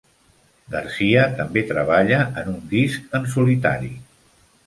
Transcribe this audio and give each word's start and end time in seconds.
Garcia 0.75 1.25
també 1.41 1.63
treballa 1.73 2.17
en 2.43 2.49
un 2.55 2.57
disc 2.73 3.15
en 3.19 3.27
solitari. 3.37 3.93